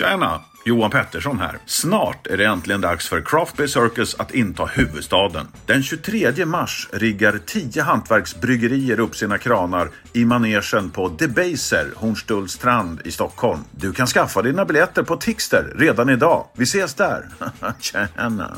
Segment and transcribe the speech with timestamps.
[0.00, 0.40] Tjena!
[0.64, 1.58] Johan Pettersson här.
[1.66, 5.46] Snart är det äntligen dags för Craft Beer Circus att inta huvudstaden.
[5.66, 13.10] Den 23 mars riggar 10 hantverksbryggerier upp sina kranar i manegen på Debaser, Hornstullstrand i
[13.10, 13.60] Stockholm.
[13.70, 16.46] Du kan skaffa dina biljetter på Tixter redan idag.
[16.56, 17.28] Vi ses där!
[17.80, 18.56] Tjena!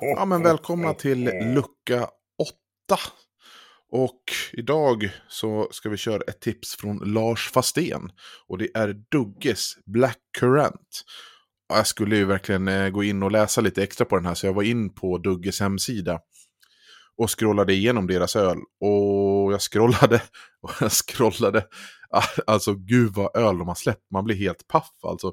[0.00, 1.24] Ja, men välkomna till
[1.54, 2.08] lucka
[2.88, 3.00] 8.
[3.90, 4.20] Och
[4.52, 8.10] idag så ska vi köra ett tips från Lars Fastén.
[8.46, 11.04] Och det är Dugges Black Current.
[11.68, 14.46] Jag skulle ju verkligen eh, gå in och läsa lite extra på den här, så
[14.46, 16.20] jag var in på Dugges hemsida.
[17.16, 18.58] Och scrollade igenom deras öl.
[18.80, 20.22] Och jag scrollade
[20.62, 21.66] och jag scrollade.
[22.46, 24.10] Alltså gud vad öl de har släppt.
[24.10, 25.32] Man blir helt paff alltså.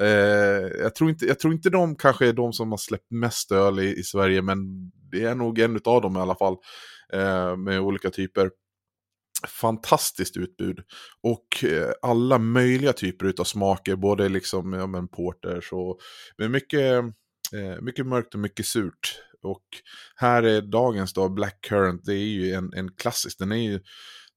[0.00, 3.52] Eh, jag, tror inte, jag tror inte de kanske är de som har släppt mest
[3.52, 4.56] öl i, i Sverige, men
[5.10, 6.56] det är nog en av dem i alla fall.
[7.12, 8.50] Eh, med olika typer.
[9.48, 10.80] Fantastiskt utbud.
[11.22, 15.98] Och eh, alla möjliga typer av smaker, både liksom, ja men porters och
[16.38, 17.04] med mycket,
[17.54, 19.20] eh, mycket mörkt och mycket surt.
[19.42, 19.64] Och
[20.16, 23.80] här är dagens då, Black Current, det är ju en, en klassisk, den är ju,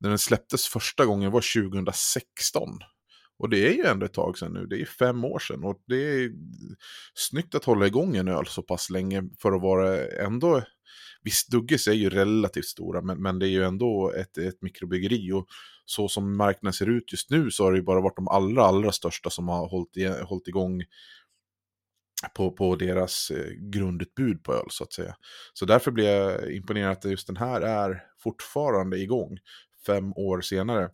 [0.00, 2.78] när den släpptes första gången var 2016.
[3.38, 5.64] Och det är ju ändå ett tag sedan nu, det är fem år sedan.
[5.64, 6.30] Och det är
[7.14, 10.62] snyggt att hålla igång en öl så pass länge för att vara ändå...
[11.22, 15.32] Visst, Dugges är ju relativt stora, men, men det är ju ändå ett, ett mikrobryggeri.
[15.32, 15.46] Och
[15.84, 18.62] så som marknaden ser ut just nu så har det ju bara varit de allra,
[18.62, 20.82] allra största som har hållit, i, hållit igång
[22.34, 25.16] på, på deras eh, grundutbud på öl så att säga.
[25.52, 29.38] Så därför blir jag imponerad att just den här är fortfarande igång
[29.86, 30.90] fem år senare.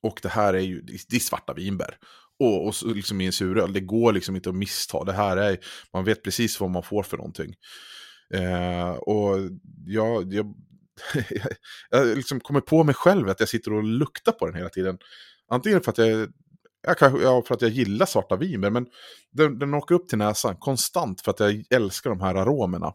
[0.00, 1.98] Och det här är ju, det är svarta vinbär.
[2.38, 5.04] Och, och liksom i en suröl, det går liksom inte att missta.
[5.04, 5.58] Det här är,
[5.92, 7.54] man vet precis vad man får för någonting.
[8.34, 9.38] Eh, och
[9.86, 10.54] jag, jag,
[11.90, 14.98] jag liksom kommer på mig själv att jag sitter och luktar på den hela tiden.
[15.48, 16.28] Antingen för att jag,
[16.86, 18.86] jag kanske, ja, för att jag gillar svarta vinbär, men
[19.32, 22.94] den, den åker upp till näsan konstant för att jag älskar de här aromerna.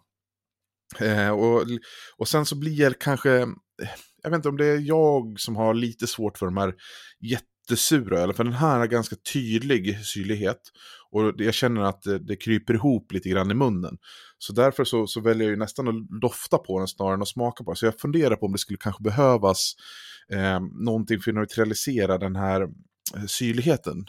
[1.00, 1.64] Eh, och,
[2.18, 3.48] och sen så blir jag kanske
[4.28, 6.74] jag vet inte om det är jag som har lite svårt för de här
[7.22, 8.36] jättesura ölen.
[8.36, 10.62] För den här har ganska tydlig syrlighet.
[11.12, 13.98] Och jag känner att det, det, kryper ihop lite grann i munnen.
[14.38, 17.28] Så därför så, så, väljer jag ju nästan att dofta på den snarare än att
[17.28, 17.76] smaka på den.
[17.76, 19.74] Så jag funderar på om det skulle kanske behövas
[20.34, 22.62] eh, någonting för att neutralisera den här
[23.16, 24.06] eh, syrligheten.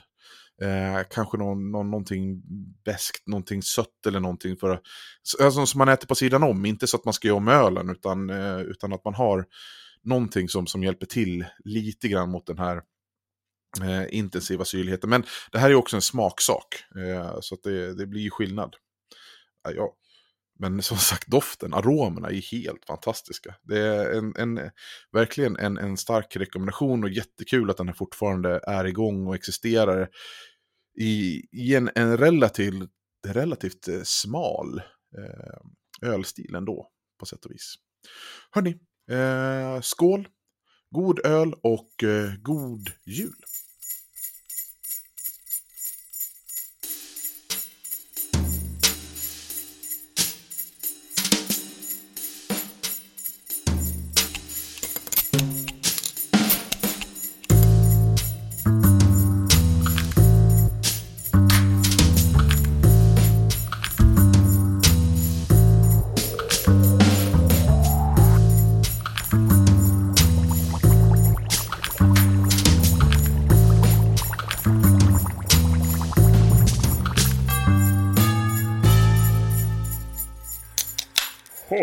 [0.63, 2.43] Eh, kanske någon, någon, någonting
[2.85, 4.81] beskt, någonting sött eller någonting för,
[5.41, 6.67] alltså, som man äter på sidan om.
[6.67, 9.47] Inte så att man ska göra om ölen utan, eh, utan att man har
[10.03, 12.83] någonting som, som hjälper till lite grann mot den här
[13.83, 15.11] eh, intensiva syrligheten.
[15.11, 18.75] Men det här är också en smaksak, eh, så att det, det blir ju skillnad.
[19.69, 19.95] Ah, ja,
[20.59, 23.55] men som sagt, doften, aromerna är helt fantastiska.
[23.63, 24.71] Det är en, en,
[25.13, 30.09] verkligen en, en stark rekommendation och jättekul att den här fortfarande är igång och existerar
[31.01, 32.91] i, i en, en relativt,
[33.27, 34.79] relativt eh, smal
[35.19, 36.89] eh, ölstil ändå,
[37.21, 37.75] på sätt och vis.
[38.51, 40.29] Hörni, Eh, skål,
[40.91, 43.45] god öl och eh, god jul.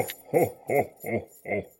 [0.01, 1.74] Ho, ho, ho, ho.